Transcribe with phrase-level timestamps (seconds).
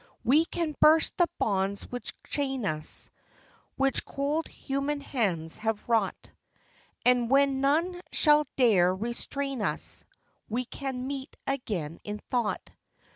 [0.23, 3.07] We can burst the bonds which chain us,
[3.75, 6.31] Which cold human hands have wrought,
[7.05, 10.03] And when none shall dare restrain u's
[10.49, 12.71] We can meet again, in thought.